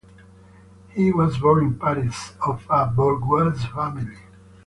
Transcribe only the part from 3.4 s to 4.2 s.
family.